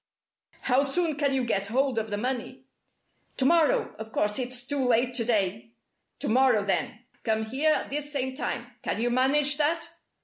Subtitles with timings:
[0.61, 2.63] "How soon can you get hold of the money?"
[3.37, 3.93] "To morrow.
[3.99, 5.73] Of course it's too late to day."
[6.21, 7.01] "To morrow then.
[7.21, 8.65] Come here at this same time.
[8.81, 9.87] Can you manage that?"